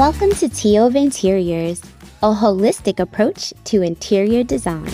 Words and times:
Welcome 0.00 0.30
to 0.36 0.48
Tio 0.48 0.86
of 0.86 0.96
Interiors, 0.96 1.82
a 2.22 2.32
holistic 2.32 3.00
approach 3.00 3.52
to 3.64 3.82
interior 3.82 4.42
design. 4.42 4.88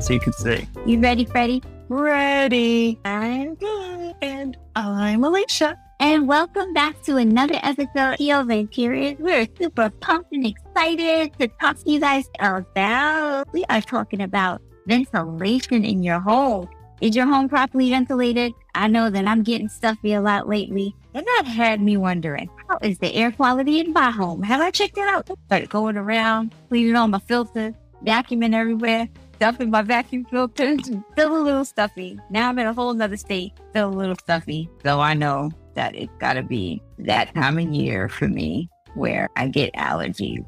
So 0.00 0.12
you 0.12 0.18
can 0.18 0.32
see. 0.32 0.66
You 0.84 0.98
ready, 0.98 1.24
Freddie? 1.24 1.62
Ready. 1.88 2.98
I'm 3.04 3.54
good. 3.54 4.16
And 4.20 4.56
I'm 4.74 5.22
Alicia. 5.22 5.78
And 6.00 6.26
welcome 6.26 6.72
back 6.72 7.00
to 7.04 7.16
another 7.16 7.60
episode 7.62 8.14
of 8.14 8.16
Tio 8.16 8.40
of 8.40 8.50
Interiors. 8.50 9.18
We're 9.20 9.46
super 9.56 9.88
pumped 10.00 10.32
and 10.32 10.44
excited 10.44 11.38
to 11.38 11.46
talk 11.60 11.78
to 11.78 11.88
you 11.88 12.00
guys 12.00 12.28
about. 12.40 13.44
We 13.52 13.64
are 13.70 13.80
talking 13.80 14.20
about 14.20 14.60
ventilation 14.86 15.84
in 15.84 16.02
your 16.02 16.20
home. 16.20 16.68
Is 17.00 17.16
your 17.16 17.26
home 17.26 17.48
properly 17.48 17.90
ventilated? 17.90 18.52
I 18.74 18.86
know 18.88 19.10
that 19.10 19.26
I'm 19.26 19.42
getting 19.42 19.68
stuffy 19.68 20.12
a 20.14 20.20
lot 20.20 20.48
lately. 20.48 20.94
And 21.12 21.26
that 21.26 21.44
had 21.46 21.80
me 21.80 21.96
wondering, 21.96 22.48
how 22.68 22.78
is 22.82 22.98
the 22.98 23.12
air 23.14 23.30
quality 23.32 23.80
in 23.80 23.92
my 23.92 24.10
home? 24.10 24.42
Have 24.42 24.60
I 24.60 24.70
checked 24.70 24.96
it 24.96 25.06
out? 25.06 25.28
Started 25.46 25.70
going 25.70 25.96
around, 25.96 26.54
cleaning 26.68 26.96
all 26.96 27.08
my 27.08 27.18
filters, 27.18 27.74
vacuuming 28.04 28.54
everywhere, 28.54 29.08
stuffing 29.34 29.70
my 29.70 29.82
vacuum 29.82 30.24
filters, 30.24 30.80
still 31.12 31.36
a 31.36 31.42
little 31.42 31.64
stuffy. 31.64 32.18
Now 32.30 32.48
I'm 32.48 32.58
in 32.58 32.66
a 32.66 32.72
whole 32.72 32.94
nother 32.94 33.16
state, 33.16 33.52
still 33.70 33.88
a 33.88 33.90
little 33.90 34.16
stuffy. 34.16 34.68
So 34.82 35.00
I 35.00 35.14
know 35.14 35.50
that 35.74 35.94
it's 35.94 36.12
gotta 36.18 36.42
be 36.42 36.80
that 36.98 37.34
time 37.34 37.58
of 37.58 37.66
year 37.66 38.08
for 38.08 38.28
me 38.28 38.68
where 38.94 39.28
I 39.36 39.48
get 39.48 39.72
allergies. 39.74 40.44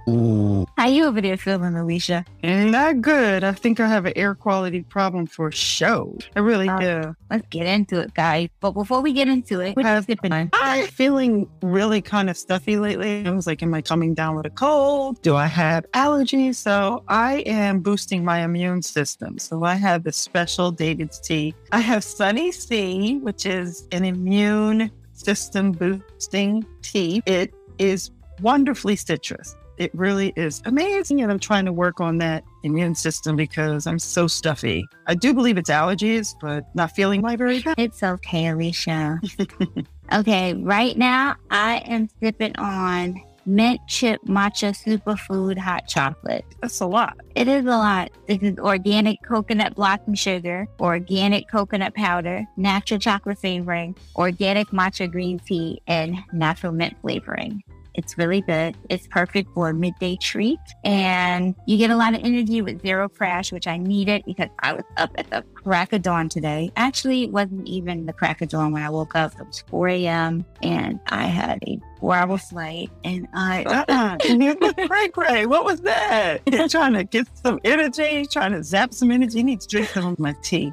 How 0.77 0.87
you 0.89 1.05
over 1.05 1.21
there 1.21 1.37
feeling, 1.37 1.75
Alicia? 1.75 2.25
Mm, 2.43 2.71
not 2.71 3.01
good. 3.01 3.45
I 3.45 3.53
think 3.53 3.81
I 3.81 3.89
have 3.89 4.07
an 4.07 4.13
air 4.17 4.35
quality 4.35 4.83
problem 4.83 5.27
for 5.27 5.51
show. 5.53 6.17
I 6.37 6.41
really 6.41 6.69
Oh. 6.69 6.79
do. 6.79 7.17
Let's 7.31 7.47
get 7.51 7.67
into 7.67 8.01
it, 8.01 8.15
guys. 8.15 8.49
But 8.61 8.73
before 8.73 9.01
we 9.01 9.13
get 9.13 9.29
into 9.29 9.61
it, 9.61 9.75
what 9.77 9.83
you 9.85 9.89
Have- 9.89 10.05
sipping 10.05 10.33
on? 10.33 10.51
I'm 10.55 10.87
feeling 10.87 11.49
really 11.63 12.01
kind 12.01 12.31
of 12.31 12.37
stuffy 12.37 12.77
lately. 12.77 13.27
I 13.27 13.31
was 13.31 13.47
like, 13.47 13.63
am 13.63 13.75
I 13.75 13.83
coming 13.83 14.15
down 14.15 14.37
with 14.37 14.47
a 14.47 14.51
cold? 14.51 15.21
Do 15.23 15.35
I 15.37 15.47
have 15.47 15.85
allergies? 15.93 16.57
So 16.57 17.03
I 17.09 17.39
am 17.47 17.81
boosting 17.81 18.25
my 18.25 18.41
immune 18.45 18.83
system. 18.83 19.39
So 19.39 19.65
I 19.65 19.75
have 19.75 20.05
the 20.05 20.13
special 20.13 20.71
dated 20.71 21.11
tea. 21.23 21.55
I 21.73 21.81
have 21.81 22.05
Sunny 22.05 22.53
C, 22.53 23.19
which 23.23 23.45
is 23.47 23.87
an 23.93 24.05
immune 24.05 24.91
system 25.13 25.73
boosting 25.73 26.65
tea. 26.83 27.23
It 27.27 27.53
is 27.79 28.11
wonderfully 28.41 28.97
citrus. 28.97 29.57
It 29.79 29.95
really 29.95 30.33
is 30.37 30.63
amazing. 30.65 31.21
And 31.21 31.31
I'm 31.31 31.39
trying 31.39 31.67
to 31.67 31.73
work 31.73 32.01
on 32.01 32.19
that 32.19 32.45
immune 32.63 32.95
system 32.95 33.37
because 33.37 33.87
I'm 33.87 33.99
so 33.99 34.27
stuffy. 34.27 34.87
I 35.07 35.15
do 35.15 35.35
believe 35.35 35.59
it's 35.59 35.71
allergies, 35.71 36.35
but 36.41 36.65
not 36.75 36.93
feeling 36.93 37.21
my 37.21 37.37
very 37.37 37.61
best. 37.61 37.79
It's 37.79 38.03
okay, 38.03 38.47
Alicia. 38.49 39.21
okay, 40.13 40.55
right 40.55 40.97
now 40.97 41.37
I 41.51 41.79
am 41.87 42.09
sipping 42.21 42.57
on 42.57 43.21
mint 43.47 43.81
chip 43.87 44.21
matcha 44.27 44.75
superfood 44.75 45.57
hot 45.57 45.87
chocolate. 45.87 46.45
That's 46.61 46.81
a 46.81 46.87
lot. 46.87 47.17
It 47.35 47.47
is 47.47 47.65
a 47.65 47.69
lot. 47.69 48.11
This 48.27 48.39
is 48.43 48.59
organic 48.59 49.23
coconut 49.23 49.77
blossom 49.77 50.15
sugar, 50.15 50.67
organic 50.81 51.49
coconut 51.49 51.95
powder, 51.95 52.45
natural 52.57 52.99
chocolate 52.99 53.39
flavoring, 53.39 53.95
organic 54.17 54.69
matcha 54.69 55.11
green 55.11 55.39
tea, 55.39 55.81
and 55.87 56.17
natural 56.33 56.73
mint 56.73 56.97
flavoring. 57.01 57.63
It's 57.97 58.19
really 58.19 58.43
good. 58.43 58.77
It's 58.91 59.07
perfect 59.09 59.53
for 59.55 59.71
a 59.71 59.75
midday 59.75 60.17
treat. 60.17 60.59
And 60.85 61.55
you 61.67 61.79
get 61.79 61.91
a 61.91 61.97
lot 61.97 62.15
of 62.15 62.21
energy 62.23 62.63
with 62.63 62.83
zero 62.83 63.09
crash, 63.09 63.53
which 63.53 63.67
I 63.67 63.79
needed 63.79 64.23
because 64.27 64.49
I 64.61 64.75
was 64.75 64.85
up 64.99 65.11
at 65.17 65.31
the 65.31 65.43
crack 65.55 65.93
of 65.93 66.03
dawn 66.03 66.29
today. 66.29 66.71
Actually, 66.77 67.25
it 67.25 67.33
wasn't 67.33 67.67
even 67.67 68.07
the 68.07 68.13
crack 68.13 68.43
of 68.43 68.51
dawn 68.51 68.73
when 68.73 68.83
I 68.83 68.91
woke 68.91 69.17
up. 69.17 69.33
It 69.41 69.47
was 69.47 69.65
4 69.69 69.89
a.m. 69.89 70.45
and 70.63 71.01
I 71.09 71.25
had 71.25 71.59
a 71.67 71.81
four 71.99 72.15
hour 72.15 72.37
flight 72.37 72.91
and 73.05 73.27
I 73.33 73.65
Uh-uh. 73.89 74.19
Cray 74.87 75.09
cray. 75.09 75.47
What 75.47 75.65
was 75.65 75.81
that? 75.81 76.43
You're 76.47 76.69
trying 76.69 76.93
to 76.93 77.05
get 77.05 77.27
some 77.39 77.59
energy, 77.65 78.27
trying 78.31 78.53
to 78.53 78.63
zap 78.63 78.93
some 78.93 79.11
energy. 79.11 79.39
You 79.39 79.45
need 79.45 79.61
to 79.63 79.69
drink 79.69 79.89
some 79.89 80.07
of 80.07 80.19
my 80.19 80.35
tea. 80.43 80.73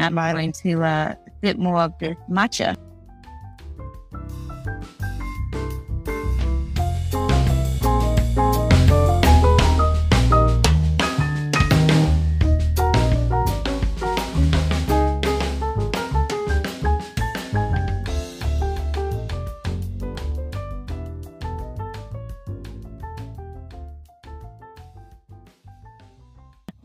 I'm 0.00 0.14
going 0.14 0.52
to 0.52 0.82
uh, 0.82 1.14
sip 1.42 1.58
more 1.58 1.80
of 1.80 1.92
this 1.98 2.16
matcha. 2.30 2.76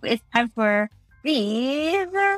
It's 0.03 0.23
time 0.33 0.49
for 0.55 0.89
fever. 1.23 2.37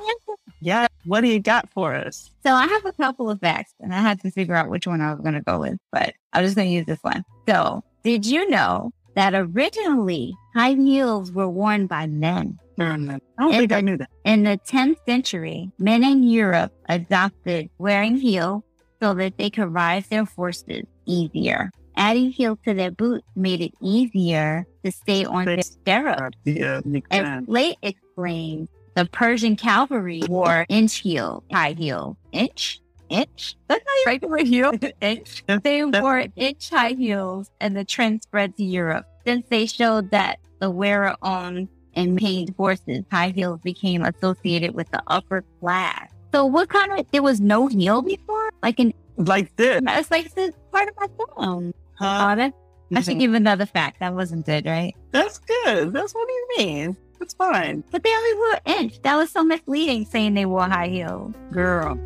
Yeah. 0.62 0.88
What 1.06 1.22
do 1.22 1.28
you 1.28 1.40
got 1.40 1.70
for 1.70 1.94
us? 1.94 2.31
So 2.46 2.52
I 2.52 2.68
have 2.68 2.86
a 2.86 2.94
couple 2.94 3.30
of 3.30 3.40
facts 3.40 3.74
and 3.80 3.94
I 3.94 4.02
had 4.02 4.20
to 4.22 4.31
figure 4.31 4.56
out 4.56 4.70
which 4.70 4.88
one 4.88 5.02
I 5.02 5.12
was 5.14 5.22
going 5.22 5.36
to 5.36 5.42
go 5.42 5.59
with, 5.59 5.78
but 5.92 6.14
I'm 6.34 6.44
just 6.44 6.56
going 6.56 6.68
to 6.69 6.74
use 6.74 6.86
this 6.86 7.00
one. 7.02 7.24
So 7.48 7.84
did 8.03 8.25
you 8.25 8.50
know 8.50 8.92
that 9.16 9.34
originally 9.34 10.34
high 10.56 10.74
heels 10.74 11.31
were 11.31 11.50
worn 11.50 11.88
by 11.88 12.08
men? 12.08 12.58
I 12.81 13.19
don't 13.38 13.52
think 13.52 13.74
I 13.74 13.81
knew 13.81 13.98
that. 13.98 14.09
In 14.24 14.44
the 14.44 14.58
10th 14.69 14.98
century, 15.06 15.69
men 15.80 16.02
in 16.02 16.24
Europe 16.24 16.72
adopted 16.88 17.69
wearing 17.78 18.16
heels 18.16 18.64
so 19.02 19.14
that 19.16 19.38
they 19.38 19.50
could 19.50 19.74
rise 19.74 20.08
their 20.08 20.24
horses 20.24 20.86
easier. 21.06 21.72
Adding 22.00 22.32
heels 22.32 22.58
to 22.66 22.74
their 22.74 22.92
boots 22.92 23.28
made 23.36 23.60
it 23.60 23.74
easier 23.82 24.66
to 24.86 24.92
stay 24.92 25.26
on 25.26 25.44
their 25.44 25.62
stirrups. 25.62 26.38
Yeah, 26.46 26.78
uh, 26.78 26.82
makes 26.86 27.08
As. 27.12 27.44
Slate 27.44 27.76
explained, 27.82 28.70
the 28.96 29.04
Persian 29.06 29.58
cavalry 29.58 30.22
wore 30.30 30.66
inch 30.70 30.96
heel, 31.00 31.44
high 31.52 31.74
heel, 31.74 32.18
inch, 32.32 32.80
inch. 33.10 33.58
That's 33.68 33.84
how 33.86 33.94
you 33.94 34.04
regular 34.08 34.38
heel, 34.38 34.72
inch. 35.02 35.44
They 35.48 35.82
That's- 35.82 36.02
wore 36.02 36.24
inch 36.38 36.70
high 36.70 36.94
heels, 36.94 37.52
and 37.60 37.76
the 37.76 37.84
trend 37.84 38.24
spread 38.24 38.56
to 38.56 38.64
Europe. 38.64 39.06
Since 39.26 39.48
they 39.50 39.66
showed 39.66 40.10
that 40.12 40.40
the 40.60 40.70
wearer 40.72 41.16
owned 41.22 41.68
and 41.96 42.18
paid 42.18 42.54
horses, 42.56 43.04
high 43.12 43.30
heels 43.36 43.60
became 43.62 44.04
associated 44.04 44.74
with 44.74 44.90
the 44.92 45.04
upper 45.08 45.44
class. 45.60 46.10
So, 46.34 46.46
what 46.46 46.70
kind 46.70 46.94
of? 46.98 47.06
There 47.12 47.24
was 47.24 47.42
no 47.42 47.68
heel 47.68 48.02
before, 48.02 48.52
like 48.64 48.80
an. 48.80 48.94
Like 49.18 49.54
this. 49.58 49.81
It's 49.86 50.10
like 50.12 50.34
this 50.34 50.56
part 50.72 50.88
of 50.88 50.96
my 50.98 51.08
phone. 51.36 51.74
Huh? 52.00 52.30
Oh, 52.32 52.36
that, 52.38 52.54
I 52.96 53.02
should 53.02 53.20
give 53.20 53.34
another 53.34 53.66
fact. 53.66 54.00
That 54.00 54.16
wasn't 54.16 54.46
good, 54.46 54.66
right? 54.66 54.96
That's 55.12 55.40
good. 55.40 55.94
That's 55.94 56.14
what 56.16 56.28
you 56.28 56.48
mean. 56.58 56.98
That's 57.20 57.34
fine. 57.34 57.84
But 57.92 58.04
they 58.04 58.10
only 58.10 58.34
wore 58.36 58.78
inch. 58.80 59.02
That 59.02 59.18
was 59.18 59.30
so 59.30 59.44
misleading 59.44 60.06
saying 60.06 60.34
they 60.34 60.46
wore 60.46 60.68
high 60.68 60.88
heels. 60.88 61.34
Girl. 61.52 62.00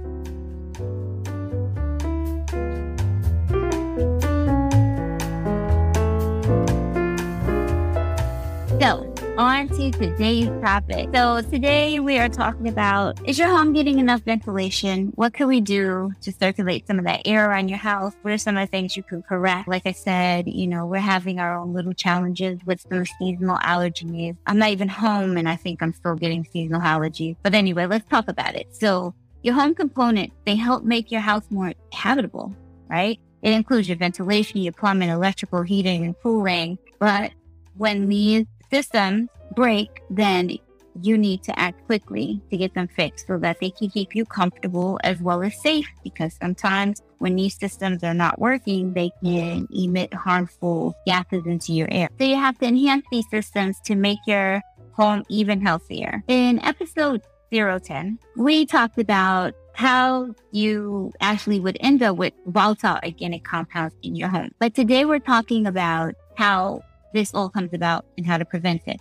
On 9.38 9.68
to 9.68 9.90
today's 9.90 10.48
topic. 10.62 11.10
So, 11.12 11.42
today 11.42 12.00
we 12.00 12.20
are 12.20 12.30
talking 12.30 12.68
about 12.68 13.20
is 13.28 13.40
your 13.40 13.48
home 13.48 13.74
getting 13.74 13.98
enough 13.98 14.22
ventilation? 14.22 15.12
What 15.16 15.34
can 15.34 15.48
we 15.48 15.60
do 15.60 16.12
to 16.22 16.32
circulate 16.32 16.86
some 16.86 17.00
of 17.00 17.06
that 17.06 17.22
air 17.26 17.50
around 17.50 17.70
your 17.70 17.80
house? 17.80 18.14
What 18.22 18.34
are 18.34 18.38
some 18.38 18.58
of 18.58 18.68
the 18.68 18.70
things 18.70 18.96
you 18.96 19.02
can 19.02 19.24
correct? 19.24 19.68
Like 19.68 19.88
I 19.88 19.92
said, 19.92 20.48
you 20.48 20.68
know, 20.68 20.86
we're 20.86 21.00
having 21.00 21.40
our 21.40 21.58
own 21.58 21.74
little 21.74 21.94
challenges 21.94 22.60
with 22.66 22.82
some 22.82 23.06
seasonal 23.18 23.58
allergies. 23.58 24.38
I'm 24.46 24.60
not 24.60 24.70
even 24.70 24.88
home 24.88 25.36
and 25.36 25.50
I 25.50 25.56
think 25.56 25.82
I'm 25.82 25.94
still 25.94 26.16
getting 26.16 26.46
seasonal 26.46 26.82
allergies. 26.82 27.36
But 27.42 27.56
anyway, 27.56 27.88
let's 27.88 28.08
talk 28.08 28.28
about 28.28 28.56
it. 28.56 28.68
So, 28.76 29.16
your 29.42 29.56
home 29.56 29.74
components, 29.74 30.36
they 30.46 30.56
help 30.56 30.84
make 30.84 31.12
your 31.12 31.22
house 31.22 31.44
more 31.50 31.74
habitable, 31.92 32.56
right? 32.88 33.20
It 33.42 33.52
includes 33.52 33.90
your 33.90 33.98
ventilation, 33.98 34.62
your 34.62 34.74
plumbing, 34.74 35.10
electrical, 35.10 35.64
heating, 35.64 36.06
and 36.06 36.16
cooling. 36.22 36.78
But 37.00 37.32
when 37.76 38.08
these 38.08 38.46
systems 38.74 39.30
break, 39.56 40.02
then 40.10 40.58
you 41.02 41.18
need 41.18 41.44
to 41.44 41.58
act 41.60 41.86
quickly 41.86 42.42
to 42.50 42.58
get 42.58 42.74
them 42.74 42.88
fixed 42.88 43.28
so 43.28 43.38
that 43.38 43.60
they 43.60 43.70
can 43.70 43.90
keep 43.90 44.16
you 44.16 44.26
comfortable 44.26 45.00
as 45.04 45.20
well 45.22 45.42
as 45.44 45.60
safe. 45.62 45.88
Because 46.04 46.34
sometimes 46.42 47.02
when 47.20 47.36
these 47.36 47.58
systems 47.58 48.04
are 48.04 48.14
not 48.14 48.40
working, 48.40 48.94
they 48.94 49.12
can 49.24 49.68
emit 49.74 50.14
harmful 50.14 50.96
gases 51.06 51.46
into 51.46 51.74
your 51.74 51.88
air. 51.92 52.10
So 52.20 52.26
you 52.26 52.36
have 52.36 52.58
to 52.60 52.66
enhance 52.66 53.06
these 53.12 53.30
systems 53.30 53.80
to 53.86 53.96
make 53.96 54.20
your 54.28 54.62
home 54.94 55.24
even 55.30 55.62
healthier. 55.62 56.24
In 56.28 56.60
episode 56.60 57.22
010, 57.52 58.20
we 58.38 58.66
talked 58.66 59.00
about 59.00 59.54
how 59.74 60.34
you 60.52 61.12
actually 61.20 61.60
would 61.60 61.78
end 61.80 62.04
up 62.04 62.18
with 62.18 62.34
volatile 62.46 63.00
organic 63.04 63.44
compounds 63.44 63.96
in 64.04 64.16
your 64.16 64.30
home. 64.30 64.52
But 64.60 64.76
today 64.76 65.06
we're 65.06 65.20
talking 65.20 65.66
about 65.66 66.14
how 66.36 66.84
this 67.14 67.34
all 67.34 67.50
comes 67.50 67.74
about 67.74 68.06
and 68.18 68.26
how 68.26 68.38
to 68.38 68.46
prevent 68.46 68.82
it. 68.88 69.00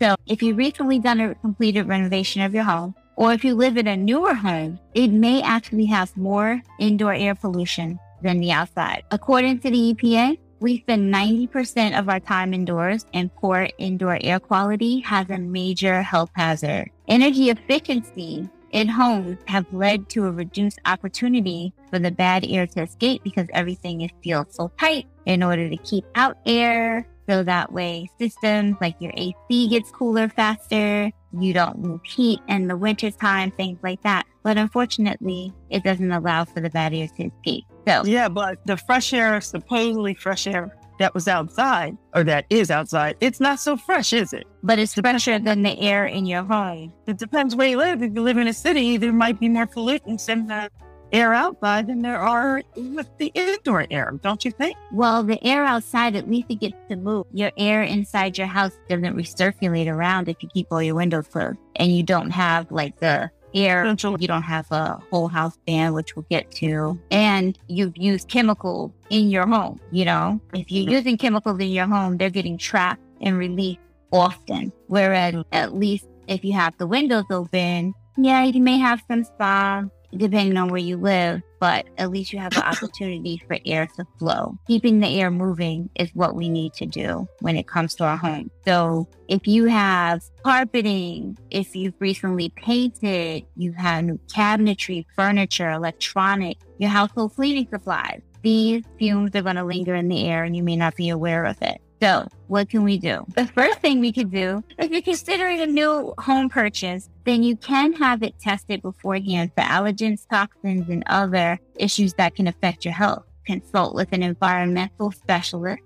So 0.00 0.14
if 0.26 0.42
you 0.42 0.54
recently 0.54 0.98
done 0.98 1.20
a 1.20 1.34
completed 1.36 1.88
renovation 1.88 2.42
of 2.42 2.54
your 2.54 2.64
home, 2.64 2.94
Or 3.16 3.32
if 3.32 3.44
you 3.44 3.54
live 3.54 3.78
in 3.78 3.86
a 3.86 3.96
newer 3.96 4.34
home, 4.34 4.78
it 4.94 5.08
may 5.08 5.40
actually 5.40 5.86
have 5.86 6.14
more 6.16 6.62
indoor 6.78 7.14
air 7.14 7.34
pollution 7.34 7.98
than 8.22 8.40
the 8.40 8.52
outside. 8.52 9.04
According 9.10 9.60
to 9.60 9.70
the 9.70 9.94
EPA, 9.94 10.38
we 10.60 10.80
spend 10.80 11.12
90% 11.12 11.98
of 11.98 12.08
our 12.08 12.20
time 12.20 12.52
indoors 12.52 13.06
and 13.14 13.34
poor 13.36 13.68
indoor 13.78 14.18
air 14.20 14.38
quality 14.38 15.00
has 15.00 15.28
a 15.30 15.38
major 15.38 16.02
health 16.02 16.30
hazard. 16.34 16.90
Energy 17.08 17.50
efficiency 17.50 18.48
in 18.72 18.88
homes 18.88 19.38
have 19.46 19.66
led 19.72 20.08
to 20.10 20.26
a 20.26 20.30
reduced 20.30 20.78
opportunity 20.84 21.72
for 21.88 21.98
the 21.98 22.10
bad 22.10 22.44
air 22.46 22.66
to 22.66 22.82
escape 22.82 23.22
because 23.22 23.48
everything 23.52 24.02
is 24.02 24.10
sealed 24.22 24.52
so 24.52 24.70
tight 24.78 25.06
in 25.24 25.42
order 25.42 25.70
to 25.70 25.76
keep 25.78 26.04
out 26.14 26.36
air. 26.44 27.06
So 27.28 27.42
that 27.42 27.72
way 27.72 28.08
systems 28.18 28.76
like 28.80 28.96
your 29.00 29.12
AC 29.16 29.68
gets 29.68 29.90
cooler 29.90 30.28
faster. 30.28 31.10
You 31.38 31.52
don't 31.52 31.82
lose 31.82 32.00
heat 32.04 32.40
in 32.48 32.68
the 32.68 32.76
winter 32.76 33.10
time, 33.10 33.50
things 33.50 33.78
like 33.82 34.02
that. 34.02 34.26
But 34.42 34.56
unfortunately, 34.56 35.52
it 35.70 35.82
doesn't 35.82 36.10
allow 36.10 36.44
for 36.44 36.60
the 36.60 36.70
bad 36.70 36.94
air 36.94 37.08
to 37.16 37.24
escape. 37.24 37.64
So 37.86 38.04
yeah, 38.04 38.28
but 38.28 38.64
the 38.66 38.76
fresh 38.76 39.12
air, 39.12 39.40
supposedly 39.40 40.14
fresh 40.14 40.46
air 40.46 40.76
that 40.98 41.14
was 41.14 41.28
outside 41.28 41.96
or 42.14 42.24
that 42.24 42.46
is 42.48 42.70
outside, 42.70 43.16
it's 43.20 43.40
not 43.40 43.60
so 43.60 43.76
fresh, 43.76 44.12
is 44.12 44.32
it? 44.32 44.44
But 44.62 44.78
it's 44.78 44.94
fresher 44.94 45.38
than 45.38 45.62
the 45.62 45.78
air 45.78 46.06
in 46.06 46.26
your 46.26 46.44
home. 46.44 46.92
It 47.06 47.18
depends 47.18 47.54
where 47.54 47.68
you 47.68 47.76
live. 47.76 48.02
If 48.02 48.14
you 48.14 48.22
live 48.22 48.38
in 48.38 48.48
a 48.48 48.54
city, 48.54 48.96
there 48.96 49.12
might 49.12 49.38
be 49.38 49.48
more 49.48 49.66
pollutants 49.66 50.28
in 50.28 50.46
the 50.46 50.70
air 51.12 51.32
outside 51.32 51.86
than 51.86 52.02
there 52.02 52.18
are 52.18 52.62
with 52.76 53.08
the 53.18 53.30
indoor 53.34 53.86
air, 53.90 54.18
don't 54.22 54.44
you 54.44 54.50
think? 54.50 54.76
Well, 54.92 55.22
the 55.22 55.42
air 55.44 55.64
outside, 55.64 56.16
at 56.16 56.28
least 56.28 56.46
it 56.50 56.56
gets 56.56 56.76
to 56.88 56.96
move. 56.96 57.26
Your 57.32 57.52
air 57.56 57.82
inside 57.82 58.38
your 58.38 58.46
house 58.46 58.72
doesn't 58.88 59.16
recirculate 59.16 59.88
around 59.88 60.28
if 60.28 60.42
you 60.42 60.48
keep 60.52 60.68
all 60.70 60.82
your 60.82 60.94
windows 60.94 61.28
closed 61.28 61.58
and 61.76 61.96
you 61.96 62.02
don't 62.02 62.30
have 62.30 62.70
like 62.70 62.98
the 63.00 63.30
air. 63.54 63.86
You 63.86 64.26
don't 64.26 64.42
have 64.42 64.70
a 64.70 64.98
whole 65.10 65.28
house 65.28 65.56
fan, 65.66 65.94
which 65.94 66.14
we'll 66.14 66.26
get 66.30 66.50
to. 66.52 66.98
And 67.10 67.58
you've 67.68 67.96
used 67.96 68.28
chemicals 68.28 68.92
in 69.10 69.30
your 69.30 69.46
home. 69.46 69.80
You 69.90 70.04
know, 70.04 70.40
if 70.52 70.70
you're 70.70 70.90
using 70.90 71.16
chemicals 71.16 71.58
in 71.60 71.68
your 71.68 71.86
home, 71.86 72.18
they're 72.18 72.30
getting 72.30 72.58
trapped 72.58 73.00
and 73.20 73.38
released 73.38 73.80
often. 74.12 74.72
Whereas 74.88 75.34
at 75.52 75.74
least 75.74 76.06
if 76.28 76.44
you 76.44 76.52
have 76.52 76.76
the 76.78 76.86
windows 76.86 77.24
open, 77.30 77.94
yeah, 78.18 78.44
you 78.44 78.60
may 78.62 78.78
have 78.78 79.02
some 79.08 79.24
smog, 79.24 79.90
depending 80.16 80.56
on 80.56 80.68
where 80.68 80.80
you 80.80 80.96
live, 80.96 81.42
but 81.60 81.86
at 81.98 82.10
least 82.10 82.32
you 82.32 82.38
have 82.38 82.52
the 82.52 82.66
opportunity 82.66 83.42
for 83.46 83.58
air 83.64 83.88
to 83.96 84.06
flow. 84.18 84.58
Keeping 84.66 85.00
the 85.00 85.20
air 85.20 85.30
moving 85.30 85.88
is 85.96 86.10
what 86.14 86.34
we 86.34 86.48
need 86.48 86.72
to 86.74 86.86
do 86.86 87.26
when 87.40 87.56
it 87.56 87.66
comes 87.66 87.94
to 87.96 88.04
our 88.04 88.16
home. 88.16 88.50
So 88.64 89.08
if 89.28 89.46
you 89.46 89.66
have 89.66 90.22
carpeting, 90.42 91.38
if 91.50 91.74
you've 91.74 91.94
recently 91.98 92.50
painted, 92.50 93.46
you 93.56 93.72
have 93.72 94.04
new 94.04 94.18
cabinetry, 94.34 95.06
furniture, 95.14 95.70
electronic, 95.70 96.58
your 96.78 96.90
household 96.90 97.34
cleaning 97.34 97.68
supplies, 97.70 98.20
these 98.42 98.84
fumes 98.98 99.34
are 99.34 99.42
going 99.42 99.56
to 99.56 99.64
linger 99.64 99.94
in 99.94 100.08
the 100.08 100.28
air 100.28 100.44
and 100.44 100.56
you 100.56 100.62
may 100.62 100.76
not 100.76 100.94
be 100.94 101.08
aware 101.08 101.44
of 101.44 101.60
it. 101.62 101.80
So, 102.00 102.28
what 102.48 102.68
can 102.68 102.84
we 102.84 102.98
do? 102.98 103.24
The 103.34 103.46
first 103.46 103.80
thing 103.80 104.00
we 104.00 104.12
could 104.12 104.30
do, 104.30 104.62
if 104.78 104.90
you're 104.90 105.00
considering 105.00 105.60
a 105.60 105.66
new 105.66 106.12
home 106.18 106.48
purchase, 106.48 107.08
then 107.24 107.42
you 107.42 107.56
can 107.56 107.94
have 107.94 108.22
it 108.22 108.38
tested 108.38 108.82
beforehand 108.82 109.52
for 109.56 109.62
allergens, 109.62 110.26
toxins, 110.28 110.88
and 110.88 111.02
other 111.06 111.58
issues 111.76 112.14
that 112.14 112.34
can 112.34 112.46
affect 112.46 112.84
your 112.84 112.94
health. 112.94 113.24
Consult 113.46 113.94
with 113.94 114.12
an 114.12 114.22
environmental 114.22 115.10
specialist 115.12 115.82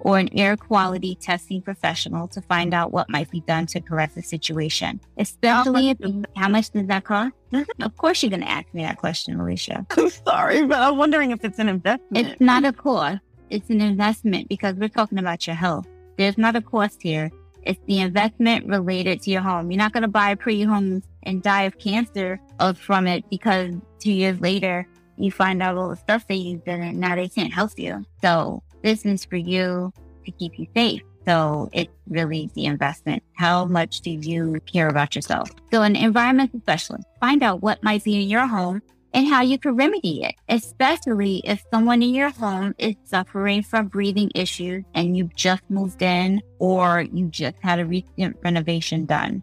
or 0.00 0.18
an 0.18 0.30
air 0.36 0.56
quality 0.56 1.14
testing 1.14 1.60
professional 1.60 2.26
to 2.28 2.40
find 2.42 2.72
out 2.72 2.92
what 2.92 3.10
might 3.10 3.30
be 3.30 3.40
done 3.40 3.66
to 3.66 3.80
correct 3.80 4.14
the 4.14 4.22
situation. 4.22 5.00
Especially 5.18 5.90
if 5.90 5.98
how 6.36 6.48
much 6.48 6.70
does 6.70 6.86
that 6.86 7.04
cost? 7.04 7.34
Mm-hmm. 7.52 7.82
of 7.82 7.96
course, 7.96 8.22
you're 8.22 8.30
going 8.30 8.42
to 8.42 8.48
ask 8.48 8.72
me 8.72 8.82
that 8.82 8.96
question, 8.96 9.38
Alicia. 9.38 9.84
I'm 9.90 10.08
sorry, 10.08 10.64
but 10.64 10.78
I'm 10.78 10.96
wondering 10.96 11.32
if 11.32 11.44
it's 11.44 11.58
an 11.58 11.68
investment. 11.68 12.28
It's 12.28 12.40
not 12.40 12.64
a 12.64 12.72
cost 12.72 13.18
it's 13.50 13.68
an 13.68 13.80
investment 13.80 14.48
because 14.48 14.76
we're 14.76 14.88
talking 14.88 15.18
about 15.18 15.46
your 15.46 15.56
health. 15.56 15.86
There's 16.16 16.38
not 16.38 16.56
a 16.56 16.62
cost 16.62 17.02
here. 17.02 17.30
It's 17.62 17.80
the 17.86 18.00
investment 18.00 18.66
related 18.66 19.20
to 19.22 19.30
your 19.30 19.42
home. 19.42 19.70
You're 19.70 19.78
not 19.78 19.92
going 19.92 20.02
to 20.02 20.08
buy 20.08 20.30
a 20.30 20.36
pretty 20.36 20.62
home 20.62 21.02
and 21.24 21.42
die 21.42 21.62
of 21.62 21.78
cancer 21.78 22.40
from 22.76 23.06
it 23.06 23.28
because 23.28 23.74
two 23.98 24.12
years 24.12 24.40
later 24.40 24.86
you 25.18 25.30
find 25.30 25.62
out 25.62 25.76
all 25.76 25.90
the 25.90 25.96
stuff 25.96 26.26
they 26.26 26.36
used 26.36 26.66
in 26.66 26.80
and 26.80 26.98
Now 26.98 27.16
they 27.16 27.28
can't 27.28 27.52
help 27.52 27.72
you. 27.76 28.04
So 28.22 28.62
this 28.82 29.04
is 29.04 29.24
for 29.24 29.36
you 29.36 29.92
to 30.24 30.30
keep 30.32 30.58
you 30.58 30.66
safe. 30.74 31.02
So 31.26 31.68
it's 31.72 31.92
really 32.08 32.50
the 32.54 32.64
investment. 32.64 33.22
How 33.34 33.66
much 33.66 34.00
do 34.00 34.10
you 34.10 34.58
care 34.64 34.88
about 34.88 35.14
yourself? 35.14 35.50
So 35.70 35.82
an 35.82 35.96
environmental 35.96 36.60
specialist, 36.60 37.04
find 37.20 37.42
out 37.42 37.60
what 37.60 37.82
might 37.82 38.02
be 38.04 38.22
in 38.22 38.28
your 38.28 38.46
home 38.46 38.80
and 39.12 39.26
how 39.26 39.42
you 39.42 39.58
can 39.58 39.76
remedy 39.76 40.24
it, 40.24 40.34
especially 40.48 41.42
if 41.44 41.62
someone 41.72 42.02
in 42.02 42.14
your 42.14 42.30
home 42.30 42.74
is 42.78 42.94
suffering 43.04 43.62
from 43.62 43.88
breathing 43.88 44.30
issues 44.34 44.84
and 44.94 45.16
you've 45.16 45.34
just 45.34 45.62
moved 45.68 46.02
in 46.02 46.42
or 46.58 47.02
you 47.12 47.26
just 47.26 47.56
had 47.60 47.78
a 47.78 47.86
recent 47.86 48.36
renovation 48.42 49.04
done. 49.04 49.42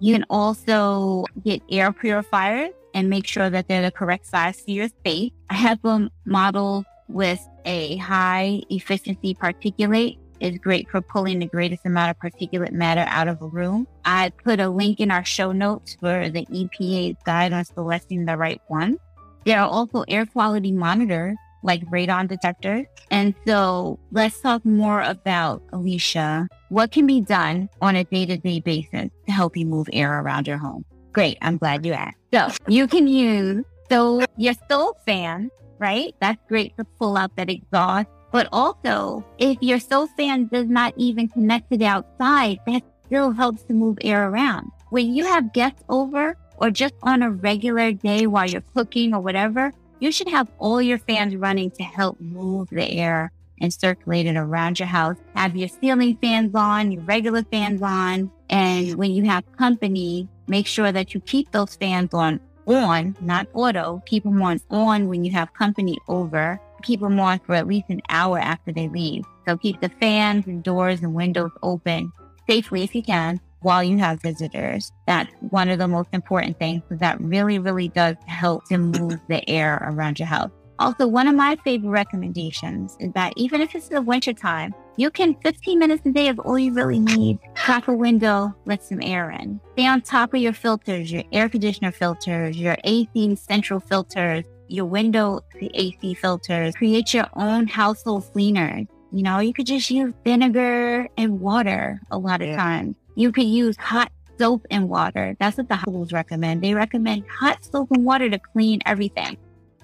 You 0.00 0.14
can 0.14 0.24
also 0.28 1.24
get 1.44 1.62
air 1.70 1.92
purifiers 1.92 2.70
and 2.94 3.08
make 3.08 3.26
sure 3.26 3.50
that 3.50 3.68
they're 3.68 3.82
the 3.82 3.90
correct 3.90 4.26
size 4.26 4.60
for 4.60 4.70
your 4.70 4.88
space. 4.88 5.32
I 5.50 5.54
have 5.54 5.80
them 5.82 6.10
modeled 6.24 6.84
with 7.08 7.40
a 7.64 7.96
high 7.96 8.62
efficiency 8.70 9.34
particulate 9.34 10.18
is 10.40 10.58
great 10.58 10.90
for 10.90 11.00
pulling 11.00 11.38
the 11.38 11.46
greatest 11.46 11.86
amount 11.86 12.10
of 12.10 12.18
particulate 12.18 12.72
matter 12.72 13.04
out 13.08 13.28
of 13.28 13.40
a 13.40 13.46
room. 13.46 13.86
I 14.04 14.30
put 14.42 14.60
a 14.60 14.68
link 14.68 15.00
in 15.00 15.10
our 15.10 15.24
show 15.24 15.52
notes 15.52 15.96
for 16.00 16.28
the 16.28 16.44
EPA's 16.46 17.16
guide 17.24 17.52
on 17.52 17.64
selecting 17.64 18.24
the 18.24 18.36
right 18.36 18.60
one. 18.68 18.98
There 19.44 19.60
are 19.60 19.68
also 19.68 20.04
air 20.08 20.26
quality 20.26 20.72
monitors 20.72 21.36
like 21.62 21.84
radon 21.86 22.28
detectors. 22.28 22.86
And 23.10 23.34
so 23.46 23.98
let's 24.12 24.40
talk 24.40 24.64
more 24.64 25.02
about 25.02 25.62
Alicia. 25.72 26.48
What 26.68 26.92
can 26.92 27.06
be 27.06 27.20
done 27.20 27.68
on 27.80 27.96
a 27.96 28.04
day 28.04 28.26
to 28.26 28.36
day 28.36 28.60
basis 28.60 29.10
to 29.26 29.32
help 29.32 29.56
you 29.56 29.66
move 29.66 29.88
air 29.92 30.20
around 30.20 30.46
your 30.46 30.58
home? 30.58 30.84
Great. 31.12 31.38
I'm 31.42 31.56
glad 31.56 31.86
you 31.86 31.92
asked. 31.92 32.18
So 32.32 32.48
you 32.66 32.86
can 32.86 33.06
use, 33.06 33.64
so 33.88 34.22
your 34.36 34.54
stove 34.54 34.96
fan, 35.06 35.50
right? 35.78 36.14
That's 36.20 36.40
great 36.48 36.76
to 36.76 36.84
pull 36.84 37.16
out 37.16 37.34
that 37.36 37.50
exhaust. 37.50 38.08
But 38.32 38.48
also, 38.50 39.24
if 39.38 39.58
your 39.60 39.78
stove 39.78 40.10
fan 40.16 40.48
does 40.48 40.66
not 40.66 40.92
even 40.96 41.28
connect 41.28 41.70
to 41.70 41.78
the 41.78 41.86
outside, 41.86 42.58
that 42.66 42.82
still 43.06 43.30
helps 43.30 43.62
to 43.64 43.74
move 43.74 43.96
air 44.02 44.28
around. 44.28 44.72
When 44.90 45.14
you 45.14 45.24
have 45.24 45.52
guests 45.52 45.84
over, 45.88 46.36
or 46.56 46.70
just 46.70 46.94
on 47.02 47.22
a 47.22 47.30
regular 47.30 47.92
day 47.92 48.26
while 48.26 48.48
you're 48.48 48.62
cooking 48.74 49.14
or 49.14 49.20
whatever, 49.20 49.72
you 50.00 50.12
should 50.12 50.28
have 50.28 50.48
all 50.58 50.82
your 50.82 50.98
fans 50.98 51.36
running 51.36 51.70
to 51.72 51.82
help 51.82 52.20
move 52.20 52.68
the 52.70 52.90
air 52.90 53.32
and 53.60 53.72
circulate 53.72 54.26
it 54.26 54.36
around 54.36 54.78
your 54.78 54.88
house. 54.88 55.16
Have 55.34 55.56
your 55.56 55.68
ceiling 55.68 56.18
fans 56.20 56.54
on, 56.54 56.92
your 56.92 57.02
regular 57.02 57.42
fans 57.44 57.80
on. 57.82 58.30
And 58.50 58.94
when 58.96 59.12
you 59.12 59.24
have 59.24 59.44
company, 59.56 60.28
make 60.48 60.66
sure 60.66 60.92
that 60.92 61.14
you 61.14 61.20
keep 61.20 61.50
those 61.52 61.76
fans 61.76 62.12
on, 62.12 62.40
on, 62.66 63.16
not 63.20 63.48
auto. 63.54 64.02
Keep 64.06 64.24
them 64.24 64.42
on, 64.42 64.60
on 64.70 65.08
when 65.08 65.24
you 65.24 65.32
have 65.32 65.54
company 65.54 65.96
over. 66.08 66.60
Keep 66.82 67.00
them 67.00 67.18
on 67.20 67.38
for 67.40 67.54
at 67.54 67.66
least 67.66 67.86
an 67.88 68.02
hour 68.08 68.38
after 68.38 68.72
they 68.72 68.88
leave. 68.88 69.24
So 69.46 69.56
keep 69.56 69.80
the 69.80 69.88
fans 69.88 70.46
and 70.46 70.62
doors 70.62 71.00
and 71.02 71.14
windows 71.14 71.52
open 71.62 72.12
safely 72.46 72.82
if 72.82 72.94
you 72.94 73.02
can 73.02 73.40
while 73.64 73.82
you 73.82 73.98
have 73.98 74.22
visitors. 74.22 74.92
That's 75.06 75.32
one 75.50 75.68
of 75.68 75.78
the 75.78 75.88
most 75.88 76.10
important 76.12 76.58
things 76.58 76.82
because 76.82 77.00
that 77.00 77.20
really, 77.20 77.58
really 77.58 77.88
does 77.88 78.16
help 78.26 78.66
to 78.66 78.78
move 78.78 79.18
the 79.28 79.48
air 79.48 79.80
around 79.90 80.18
your 80.18 80.28
house. 80.28 80.50
Also, 80.78 81.06
one 81.06 81.28
of 81.28 81.34
my 81.34 81.56
favorite 81.64 81.90
recommendations 81.90 82.96
is 82.98 83.12
that 83.12 83.32
even 83.36 83.60
if 83.60 83.74
it's 83.74 83.88
the 83.88 84.02
winter 84.02 84.32
time, 84.32 84.74
you 84.96 85.10
can 85.10 85.34
15 85.42 85.78
minutes 85.78 86.04
a 86.04 86.10
day 86.10 86.28
is 86.28 86.38
all 86.40 86.58
you 86.58 86.72
really 86.72 86.98
need. 86.98 87.38
Crack 87.54 87.88
a 87.88 87.92
window, 87.92 88.54
let 88.64 88.82
some 88.82 89.00
air 89.00 89.30
in. 89.30 89.60
Stay 89.72 89.86
on 89.86 90.02
top 90.02 90.34
of 90.34 90.40
your 90.40 90.52
filters, 90.52 91.10
your 91.10 91.22
air 91.32 91.48
conditioner 91.48 91.92
filters, 91.92 92.56
your 92.58 92.76
AC 92.84 93.36
central 93.36 93.80
filters, 93.80 94.44
your 94.68 94.84
window 94.84 95.40
AC 95.60 96.14
filters. 96.14 96.74
Create 96.74 97.14
your 97.14 97.26
own 97.34 97.66
household 97.66 98.24
cleaner. 98.32 98.84
You 99.12 99.22
know, 99.22 99.38
you 99.38 99.52
could 99.52 99.66
just 99.66 99.90
use 99.90 100.12
vinegar 100.24 101.08
and 101.16 101.40
water 101.40 102.00
a 102.10 102.18
lot 102.18 102.42
of 102.42 102.48
yeah. 102.48 102.56
times. 102.56 102.96
You 103.14 103.32
could 103.32 103.46
use 103.46 103.76
hot 103.76 104.10
soap 104.38 104.66
and 104.70 104.88
water. 104.88 105.36
That's 105.38 105.56
what 105.56 105.68
the 105.68 105.76
hospitals 105.76 106.12
recommend. 106.12 106.62
They 106.62 106.74
recommend 106.74 107.24
hot 107.28 107.64
soap 107.64 107.90
and 107.92 108.04
water 108.04 108.28
to 108.28 108.38
clean 108.38 108.80
everything. 108.86 109.36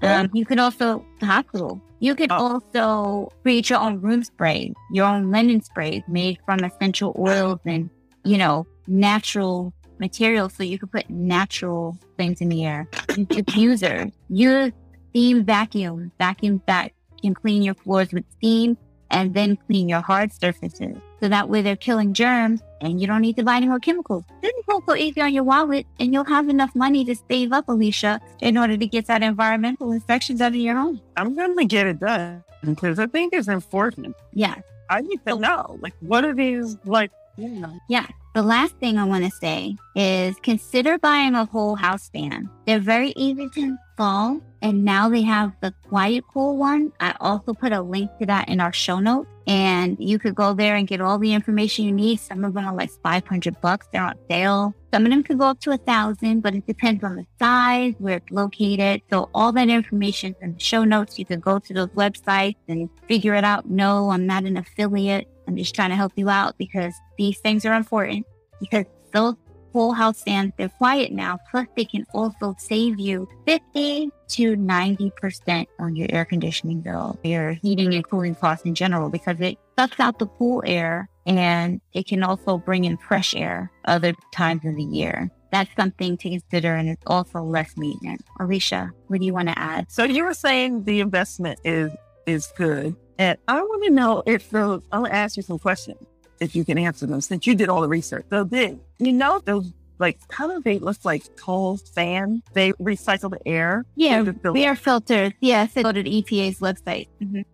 Um, 0.02 0.30
you 0.32 0.46
can 0.46 0.58
also, 0.58 1.04
the 1.20 1.26
hospital, 1.26 1.80
you 1.98 2.14
can 2.14 2.32
oh. 2.32 2.36
also 2.36 3.32
create 3.42 3.68
your 3.68 3.78
own 3.78 4.00
room 4.00 4.24
spray, 4.24 4.72
your 4.92 5.06
own 5.06 5.30
linen 5.30 5.60
sprays 5.62 6.02
made 6.08 6.38
from 6.46 6.64
essential 6.64 7.14
oils 7.18 7.60
and, 7.66 7.90
you 8.24 8.38
know, 8.38 8.66
natural 8.86 9.74
materials. 9.98 10.54
So 10.54 10.62
you 10.62 10.78
can 10.78 10.88
put 10.88 11.10
natural 11.10 11.98
things 12.16 12.40
in 12.40 12.48
the 12.48 12.64
air. 12.64 12.88
Diffuser, 13.08 14.10
use 14.30 14.72
steam 15.10 15.44
vacuum, 15.44 16.12
Vacuum 16.18 16.62
that 16.66 16.92
can 17.20 17.34
clean 17.34 17.62
your 17.62 17.74
floors 17.74 18.10
with 18.12 18.24
steam 18.32 18.78
and 19.10 19.34
then 19.34 19.56
clean 19.66 19.88
your 19.88 20.00
hard 20.00 20.32
surfaces. 20.32 20.96
So 21.20 21.28
that 21.28 21.48
way 21.48 21.62
they're 21.62 21.76
killing 21.76 22.14
germs 22.14 22.62
and 22.80 23.00
you 23.00 23.06
don't 23.06 23.20
need 23.20 23.36
to 23.36 23.42
buy 23.42 23.56
any 23.56 23.66
more 23.66 23.78
chemicals. 23.78 24.24
Then 24.40 24.52
will 24.70 24.80
go 24.80 24.94
easy 24.94 25.20
on 25.20 25.34
your 25.34 25.44
wallet 25.44 25.86
and 25.98 26.12
you'll 26.12 26.24
have 26.24 26.48
enough 26.48 26.74
money 26.74 27.04
to 27.04 27.14
save 27.30 27.52
up, 27.52 27.68
Alicia, 27.68 28.20
in 28.40 28.56
order 28.56 28.76
to 28.76 28.86
get 28.86 29.06
that 29.06 29.22
environmental 29.22 29.92
inspections 29.92 30.40
out 30.40 30.52
of 30.52 30.56
your 30.56 30.76
home. 30.76 31.00
I'm 31.16 31.34
going 31.34 31.56
to 31.56 31.64
get 31.64 31.86
it 31.86 32.00
done 32.00 32.44
because 32.64 32.98
I 32.98 33.06
think 33.06 33.34
it's 33.34 33.48
important. 33.48 34.16
Yeah. 34.32 34.56
I 34.88 35.02
need 35.02 35.20
to 35.26 35.36
know, 35.36 35.78
like, 35.80 35.94
what 36.00 36.24
are 36.24 36.34
these, 36.34 36.76
like, 36.84 37.12
you 37.36 37.48
know? 37.48 37.72
Yeah. 37.88 38.06
The 38.34 38.42
last 38.42 38.76
thing 38.76 38.96
I 38.96 39.04
want 39.04 39.24
to 39.24 39.30
say 39.30 39.76
is 39.96 40.36
consider 40.42 40.98
buying 40.98 41.34
a 41.34 41.44
whole 41.44 41.74
house 41.74 42.08
fan. 42.10 42.48
They're 42.66 42.78
very 42.78 43.12
easy 43.16 43.48
to 43.48 43.76
and 44.00 44.84
now 44.84 45.08
they 45.10 45.22
have 45.22 45.52
the 45.60 45.74
Quiet 45.88 46.24
Cool 46.32 46.56
one. 46.56 46.92
I 47.00 47.14
also 47.20 47.52
put 47.52 47.72
a 47.72 47.82
link 47.82 48.10
to 48.18 48.26
that 48.26 48.48
in 48.48 48.60
our 48.60 48.72
show 48.72 48.98
notes, 48.98 49.28
and 49.46 49.96
you 50.00 50.18
could 50.18 50.34
go 50.34 50.54
there 50.54 50.76
and 50.76 50.86
get 50.86 51.02
all 51.02 51.18
the 51.18 51.34
information 51.34 51.84
you 51.84 51.92
need. 51.92 52.18
Some 52.18 52.44
of 52.44 52.54
them 52.54 52.66
are 52.66 52.74
like 52.74 52.90
500 53.02 53.60
bucks. 53.60 53.88
They're 53.92 54.02
on 54.02 54.16
sale. 54.30 54.74
Some 54.92 55.04
of 55.04 55.10
them 55.10 55.22
could 55.22 55.38
go 55.38 55.46
up 55.46 55.60
to 55.60 55.72
a 55.72 55.76
thousand, 55.76 56.40
but 56.40 56.54
it 56.54 56.66
depends 56.66 57.04
on 57.04 57.16
the 57.16 57.26
size, 57.38 57.94
where 57.98 58.16
it's 58.16 58.30
located. 58.30 59.02
So 59.10 59.28
all 59.34 59.52
that 59.52 59.68
information 59.68 60.34
in 60.40 60.54
the 60.54 60.60
show 60.60 60.84
notes. 60.84 61.18
You 61.18 61.26
could 61.26 61.42
go 61.42 61.58
to 61.58 61.74
those 61.74 61.88
websites 61.88 62.56
and 62.68 62.88
figure 63.06 63.34
it 63.34 63.44
out. 63.44 63.68
No, 63.68 64.10
I'm 64.10 64.26
not 64.26 64.44
an 64.44 64.56
affiliate. 64.56 65.28
I'm 65.46 65.56
just 65.56 65.74
trying 65.74 65.90
to 65.90 65.96
help 65.96 66.12
you 66.16 66.30
out 66.30 66.56
because 66.56 66.94
these 67.18 67.38
things 67.40 67.66
are 67.66 67.74
important 67.74 68.26
because 68.60 68.86
those 69.12 69.34
whole 69.72 69.92
house 69.92 70.22
fans, 70.22 70.52
they're 70.56 70.68
quiet 70.68 71.12
now. 71.12 71.38
Plus, 71.50 71.66
they 71.76 71.84
can 71.84 72.06
also 72.12 72.54
save 72.58 72.98
you 72.98 73.28
50 73.46 74.10
to 74.28 74.56
90% 74.56 75.66
on 75.78 75.96
your 75.96 76.08
air 76.10 76.24
conditioning 76.24 76.80
bill, 76.80 77.18
your 77.24 77.52
heating 77.52 77.94
and 77.94 78.08
cooling 78.08 78.34
costs 78.34 78.64
in 78.64 78.74
general, 78.74 79.10
because 79.10 79.40
it 79.40 79.58
sucks 79.78 79.98
out 79.98 80.18
the 80.18 80.26
cool 80.26 80.62
air 80.66 81.08
and 81.26 81.80
it 81.92 82.06
can 82.06 82.22
also 82.22 82.58
bring 82.58 82.84
in 82.84 82.96
fresh 82.96 83.34
air 83.34 83.70
other 83.84 84.14
times 84.32 84.64
of 84.64 84.76
the 84.76 84.82
year. 84.82 85.30
That's 85.52 85.70
something 85.76 86.16
to 86.18 86.30
consider, 86.30 86.74
and 86.74 86.88
it's 86.88 87.02
also 87.06 87.42
less 87.42 87.76
maintenance. 87.76 88.22
Alicia, 88.38 88.92
what 89.08 89.20
do 89.20 89.26
you 89.26 89.34
want 89.34 89.48
to 89.48 89.58
add? 89.58 89.90
So 89.90 90.04
you 90.04 90.24
were 90.24 90.34
saying 90.34 90.84
the 90.84 91.00
investment 91.00 91.58
is 91.64 91.90
is 92.26 92.52
good, 92.56 92.94
and 93.18 93.36
I 93.48 93.60
want 93.60 93.84
to 93.84 93.90
know 93.90 94.22
if 94.26 94.50
those. 94.50 94.82
I'll 94.92 95.08
ask 95.08 95.36
you 95.36 95.42
some 95.42 95.58
questions 95.58 95.98
if 96.40 96.56
you 96.56 96.64
can 96.64 96.78
answer 96.78 97.06
them 97.06 97.20
since 97.20 97.46
you 97.46 97.54
did 97.54 97.68
all 97.68 97.80
the 97.82 97.88
research. 97.88 98.24
So 98.30 98.44
did 98.44 98.80
you 98.98 99.12
know 99.12 99.40
those 99.44 99.72
like 99.98 100.18
kind 100.28 100.50
of 100.52 100.64
they 100.64 100.78
look 100.78 101.04
like 101.04 101.22
coal 101.36 101.76
fan. 101.94 102.42
They 102.54 102.72
recycle 102.72 103.30
the 103.30 103.46
air. 103.46 103.84
Yeah, 103.96 104.24
filter. 104.24 104.58
air 104.58 104.74
filters. 104.74 105.32
Yes, 105.40 105.74
go 105.74 105.92
to 105.92 106.02
the 106.02 106.22
EPA's 106.22 106.58
website. 106.60 107.08
Mhm. 107.22 107.44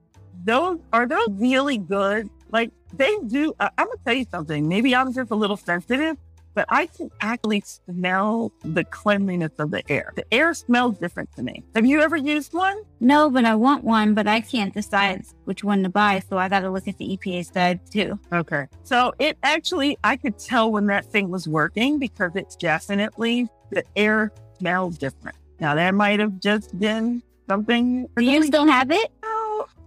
those 0.45 0.79
are 0.93 1.07
those 1.07 1.29
really 1.33 1.79
good? 1.79 2.31
Like 2.53 2.71
they 2.93 3.19
do. 3.27 3.53
I 3.59 3.71
I'm 3.77 3.87
gonna 3.87 3.99
tell 4.05 4.15
you 4.15 4.27
something. 4.31 4.69
Maybe 4.69 4.95
I'm 4.95 5.13
just 5.13 5.31
a 5.33 5.35
little 5.35 5.57
sensitive, 5.57 6.17
but 6.57 6.65
I 6.71 6.87
can 6.87 7.11
actually 7.21 7.61
smell 7.61 8.51
the 8.65 8.83
cleanliness 8.83 9.53
of 9.59 9.71
the 9.71 9.89
air. 9.93 10.13
The 10.17 10.25
air 10.33 10.55
smells 10.55 10.99
different 10.99 11.31
to 11.37 11.43
me. 11.43 11.63
Have 11.75 11.85
you 11.85 12.01
ever 12.01 12.17
used 12.17 12.55
one? 12.55 12.83
No, 12.99 13.31
but 13.31 13.45
I 13.45 13.55
want 13.55 13.85
one, 13.85 14.15
but 14.15 14.27
I 14.27 14.41
can't 14.41 14.73
decide 14.73 15.27
which 15.45 15.63
one 15.63 15.83
to 15.83 15.91
buy, 15.91 16.23
so 16.29 16.39
I 16.39 16.49
got 16.49 16.61
to 16.61 16.71
look 16.71 16.89
at 16.89 16.97
the 16.97 17.17
EPA 17.17 17.53
side 17.53 17.81
too. 17.91 18.19
Okay. 18.33 18.67
So 18.85 19.13
it 19.19 19.37
actually, 19.43 19.99
I 20.03 20.17
could 20.17 20.39
tell 20.39 20.73
when 20.73 20.87
that 20.87 21.05
thing 21.05 21.29
was 21.29 21.47
working 21.47 21.99
because 21.99 22.33
it's 22.35 22.57
definitely 22.57 23.47
the 23.71 23.85
air 23.95 24.33
smells 24.59 24.97
different. 24.97 25.37
Now 25.61 25.75
that 25.75 25.95
might 25.95 26.21
have 26.21 26.41
just 26.41 26.79
been 26.79 27.23
something. 27.47 28.09
You 28.19 28.43
still 28.45 28.67
have 28.67 28.91
it, 28.91 29.13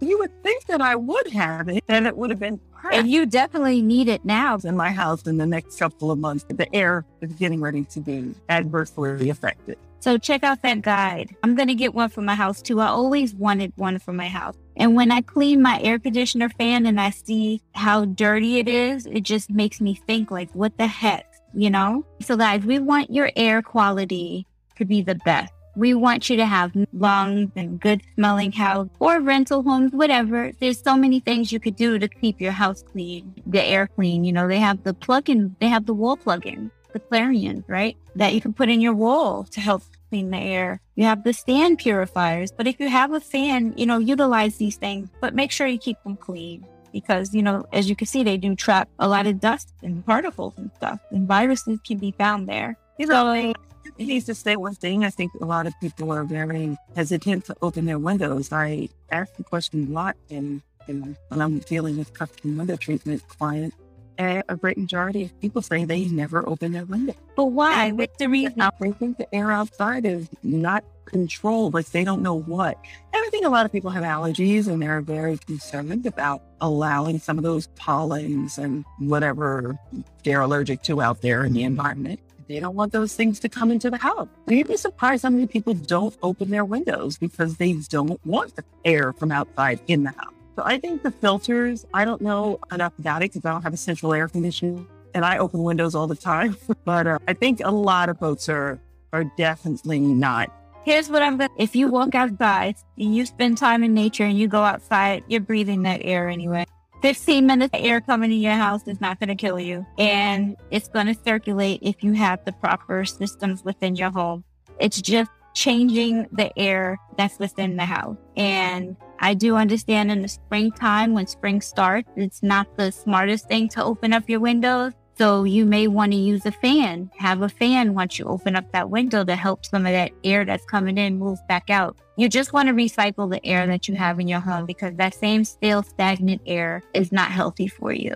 you 0.00 0.18
would 0.18 0.42
think 0.42 0.66
that 0.66 0.80
I 0.80 0.96
would 0.96 1.28
have 1.28 1.68
it, 1.68 1.84
and 1.88 2.06
it 2.06 2.16
would 2.16 2.30
have 2.30 2.38
been 2.38 2.60
and 2.92 3.10
you 3.10 3.26
definitely 3.26 3.82
need 3.82 4.08
it 4.08 4.24
now. 4.24 4.58
in 4.64 4.76
my 4.76 4.90
house 4.90 5.26
in 5.26 5.36
the 5.36 5.46
next 5.46 5.78
couple 5.78 6.10
of 6.10 6.18
months. 6.18 6.44
The 6.48 6.74
air 6.74 7.04
is 7.20 7.32
getting 7.34 7.60
ready 7.60 7.84
to 7.84 8.00
be 8.00 8.34
adversely 8.48 9.30
affected. 9.30 9.76
So 10.00 10.16
check 10.16 10.42
out 10.42 10.62
that 10.62 10.80
guide. 10.80 11.36
I'm 11.42 11.54
going 11.54 11.68
to 11.68 11.74
get 11.74 11.94
one 11.94 12.08
for 12.08 12.22
my 12.22 12.34
house 12.34 12.62
too. 12.62 12.80
I 12.80 12.86
always 12.86 13.34
wanted 13.34 13.72
one 13.76 13.98
for 13.98 14.14
my 14.14 14.28
house. 14.28 14.56
And 14.76 14.94
when 14.94 15.12
I 15.12 15.20
clean 15.20 15.60
my 15.60 15.78
air 15.82 15.98
conditioner 15.98 16.48
fan 16.48 16.86
and 16.86 16.98
I 16.98 17.10
see 17.10 17.60
how 17.74 18.06
dirty 18.06 18.58
it 18.58 18.66
is, 18.66 19.04
it 19.04 19.24
just 19.24 19.50
makes 19.50 19.78
me 19.78 19.94
think 19.94 20.30
like, 20.30 20.50
what 20.54 20.78
the 20.78 20.86
heck, 20.86 21.26
you 21.52 21.68
know? 21.68 22.06
So 22.22 22.36
guys, 22.38 22.64
we 22.64 22.78
want 22.78 23.12
your 23.12 23.30
air 23.36 23.60
quality 23.60 24.46
to 24.76 24.86
be 24.86 25.02
the 25.02 25.16
best. 25.16 25.52
We 25.76 25.94
want 25.94 26.28
you 26.28 26.36
to 26.36 26.46
have 26.46 26.72
lungs 26.92 27.50
and 27.56 27.80
good 27.80 28.02
smelling 28.14 28.52
house 28.52 28.88
or 28.98 29.20
rental 29.20 29.62
homes, 29.62 29.92
whatever. 29.92 30.52
There's 30.60 30.82
so 30.82 30.96
many 30.96 31.20
things 31.20 31.52
you 31.52 31.60
could 31.60 31.76
do 31.76 31.98
to 31.98 32.08
keep 32.08 32.40
your 32.40 32.52
house 32.52 32.82
clean, 32.82 33.34
the 33.46 33.62
air 33.62 33.86
clean. 33.86 34.24
You 34.24 34.32
know, 34.32 34.48
they 34.48 34.58
have 34.58 34.82
the 34.82 34.94
plug-in, 34.94 35.54
they 35.60 35.68
have 35.68 35.86
the 35.86 35.94
wall 35.94 36.16
plug-in, 36.16 36.70
the 36.92 36.98
Clarion, 36.98 37.64
right? 37.68 37.96
That 38.16 38.34
you 38.34 38.40
can 38.40 38.52
put 38.52 38.68
in 38.68 38.80
your 38.80 38.94
wall 38.94 39.44
to 39.44 39.60
help 39.60 39.82
clean 40.08 40.30
the 40.30 40.38
air. 40.38 40.80
You 40.96 41.04
have 41.04 41.22
the 41.22 41.32
stand 41.32 41.78
purifiers, 41.78 42.50
but 42.50 42.66
if 42.66 42.80
you 42.80 42.88
have 42.88 43.12
a 43.12 43.20
fan, 43.20 43.72
you 43.76 43.86
know, 43.86 43.98
utilize 43.98 44.56
these 44.56 44.76
things, 44.76 45.08
but 45.20 45.34
make 45.34 45.52
sure 45.52 45.66
you 45.66 45.78
keep 45.78 46.02
them 46.02 46.16
clean 46.16 46.66
because, 46.92 47.32
you 47.32 47.42
know, 47.42 47.64
as 47.72 47.88
you 47.88 47.94
can 47.94 48.08
see, 48.08 48.24
they 48.24 48.36
do 48.36 48.56
trap 48.56 48.88
a 48.98 49.08
lot 49.08 49.26
of 49.26 49.40
dust 49.40 49.72
and 49.82 50.04
particles 50.04 50.54
and 50.56 50.70
stuff, 50.74 51.00
and 51.12 51.28
viruses 51.28 51.78
can 51.86 51.98
be 51.98 52.10
found 52.10 52.48
there. 52.48 52.76
You 53.00 53.06
know, 53.06 53.32
it 53.32 53.56
needs 53.96 54.26
to 54.26 54.34
say 54.34 54.56
one 54.56 54.74
thing. 54.74 55.06
I 55.06 55.08
think 55.08 55.32
a 55.40 55.46
lot 55.46 55.66
of 55.66 55.72
people 55.80 56.12
are 56.12 56.22
very 56.22 56.76
hesitant 56.94 57.46
to 57.46 57.56
open 57.62 57.86
their 57.86 57.98
windows. 57.98 58.52
I 58.52 58.90
ask 59.10 59.34
the 59.36 59.42
question 59.42 59.86
a 59.88 59.90
lot 59.90 60.16
in, 60.28 60.60
in 60.86 61.16
when 61.28 61.40
I'm 61.40 61.60
dealing 61.60 61.96
with 61.96 62.12
custom 62.12 62.58
window 62.58 62.76
treatment 62.76 63.26
clients. 63.26 63.74
And 64.18 64.42
a 64.50 64.54
great 64.54 64.76
majority 64.76 65.22
of 65.22 65.40
people 65.40 65.62
say 65.62 65.86
they 65.86 66.04
never 66.08 66.46
open 66.46 66.72
their 66.72 66.84
window. 66.84 67.14
But 67.36 67.46
why? 67.46 67.90
What's 67.92 68.18
the 68.18 68.28
reason? 68.28 68.62
They 68.78 68.92
think 68.92 69.16
the 69.16 69.34
air 69.34 69.50
outside 69.50 70.04
is 70.04 70.28
not 70.42 70.84
controlled, 71.06 71.72
like 71.72 71.86
they 71.86 72.04
don't 72.04 72.20
know 72.20 72.38
what. 72.38 72.76
And 73.14 73.26
I 73.26 73.30
think 73.30 73.46
a 73.46 73.48
lot 73.48 73.64
of 73.64 73.72
people 73.72 73.92
have 73.92 74.04
allergies 74.04 74.68
and 74.68 74.82
they're 74.82 75.00
very 75.00 75.38
concerned 75.38 76.04
about 76.04 76.42
allowing 76.60 77.18
some 77.18 77.38
of 77.38 77.44
those 77.44 77.68
pollens 77.76 78.58
and 78.58 78.84
whatever 78.98 79.78
they're 80.22 80.42
allergic 80.42 80.82
to 80.82 81.00
out 81.00 81.22
there 81.22 81.44
in 81.44 81.54
the 81.54 81.62
environment. 81.62 82.20
They 82.50 82.58
don't 82.58 82.74
want 82.74 82.90
those 82.90 83.14
things 83.14 83.38
to 83.40 83.48
come 83.48 83.70
into 83.70 83.90
the 83.90 83.96
house. 83.96 84.26
You'd 84.48 84.66
be 84.66 84.76
surprised 84.76 85.22
how 85.22 85.30
many 85.30 85.46
people 85.46 85.72
don't 85.72 86.16
open 86.20 86.50
their 86.50 86.64
windows 86.64 87.16
because 87.16 87.58
they 87.58 87.74
don't 87.88 88.18
want 88.26 88.56
the 88.56 88.64
air 88.84 89.12
from 89.12 89.30
outside 89.30 89.78
in 89.86 90.02
the 90.02 90.10
house. 90.10 90.34
So 90.56 90.64
I 90.64 90.80
think 90.80 91.04
the 91.04 91.12
filters, 91.12 91.86
I 91.94 92.04
don't 92.04 92.20
know 92.20 92.58
enough 92.72 92.98
about 92.98 93.22
it 93.22 93.30
because 93.30 93.44
I 93.44 93.52
don't 93.52 93.62
have 93.62 93.72
a 93.72 93.76
central 93.76 94.12
air 94.12 94.26
conditioner 94.26 94.84
and 95.14 95.24
I 95.24 95.38
open 95.38 95.62
windows 95.62 95.94
all 95.94 96.08
the 96.08 96.16
time. 96.16 96.56
but 96.84 97.06
uh, 97.06 97.18
I 97.28 97.34
think 97.34 97.60
a 97.62 97.70
lot 97.70 98.08
of 98.08 98.18
folks 98.18 98.48
are 98.48 98.80
are 99.12 99.22
definitely 99.36 100.00
not. 100.00 100.52
Here's 100.84 101.08
what 101.08 101.22
I'm 101.22 101.36
gonna 101.36 101.50
if 101.56 101.76
you 101.76 101.86
walk 101.86 102.16
outside 102.16 102.74
and 102.98 103.14
you 103.14 103.26
spend 103.26 103.58
time 103.58 103.84
in 103.84 103.94
nature 103.94 104.24
and 104.24 104.36
you 104.36 104.48
go 104.48 104.64
outside, 104.64 105.22
you're 105.28 105.40
breathing 105.40 105.82
that 105.82 106.00
air 106.02 106.28
anyway. 106.28 106.66
15 107.02 107.46
minutes 107.46 107.70
of 107.72 107.84
air 107.84 108.00
coming 108.00 108.30
in 108.30 108.40
your 108.40 108.52
house 108.52 108.86
is 108.86 109.00
not 109.00 109.18
going 109.18 109.28
to 109.28 109.34
kill 109.34 109.58
you. 109.58 109.86
And 109.98 110.56
it's 110.70 110.88
going 110.88 111.06
to 111.06 111.14
circulate 111.24 111.80
if 111.82 112.02
you 112.02 112.12
have 112.12 112.44
the 112.44 112.52
proper 112.52 113.04
systems 113.04 113.64
within 113.64 113.96
your 113.96 114.10
home. 114.10 114.44
It's 114.78 115.00
just 115.00 115.30
changing 115.54 116.26
the 116.32 116.56
air 116.58 116.98
that's 117.16 117.38
within 117.38 117.76
the 117.76 117.84
house. 117.84 118.16
And 118.36 118.96
I 119.18 119.34
do 119.34 119.56
understand 119.56 120.10
in 120.10 120.22
the 120.22 120.28
springtime 120.28 121.14
when 121.14 121.26
spring 121.26 121.60
starts, 121.60 122.08
it's 122.16 122.42
not 122.42 122.76
the 122.76 122.90
smartest 122.90 123.48
thing 123.48 123.68
to 123.70 123.84
open 123.84 124.12
up 124.12 124.28
your 124.28 124.40
windows. 124.40 124.92
So 125.18 125.44
you 125.44 125.66
may 125.66 125.86
want 125.86 126.12
to 126.12 126.18
use 126.18 126.46
a 126.46 126.52
fan, 126.52 127.10
have 127.18 127.42
a 127.42 127.48
fan 127.48 127.92
once 127.92 128.18
you 128.18 128.24
open 128.24 128.56
up 128.56 128.72
that 128.72 128.88
window 128.88 129.22
to 129.24 129.36
help 129.36 129.66
some 129.66 129.84
of 129.84 129.92
that 129.92 130.12
air 130.24 130.46
that's 130.46 130.64
coming 130.64 130.96
in 130.96 131.18
move 131.18 131.38
back 131.46 131.68
out. 131.68 131.98
You 132.20 132.28
just 132.28 132.52
want 132.52 132.68
to 132.68 132.74
recycle 132.74 133.30
the 133.30 133.42
air 133.46 133.66
that 133.66 133.88
you 133.88 133.94
have 133.94 134.20
in 134.20 134.28
your 134.28 134.40
home 134.40 134.66
because 134.66 134.94
that 134.96 135.14
same 135.14 135.42
stale, 135.42 135.82
stagnant 135.82 136.42
air 136.44 136.82
is 136.92 137.12
not 137.12 137.30
healthy 137.30 137.66
for 137.66 137.94
you. 137.94 138.14